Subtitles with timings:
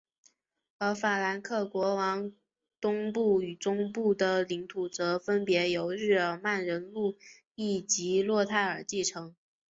[0.79, 2.31] 而法兰克王国
[2.81, 7.19] 东部和中部的领土则分别由日耳曼人路
[7.53, 9.35] 易及洛泰尔继承。